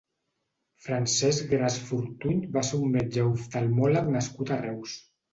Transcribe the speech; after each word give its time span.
Francesc 0.85 1.51
Gras 1.51 1.75
Fortuny 1.89 2.39
va 2.55 2.63
ser 2.69 2.79
un 2.85 2.89
metge 2.95 3.25
oftalmòleg 3.33 4.09
nascut 4.15 4.55
a 4.57 4.59
Reus. 4.63 4.97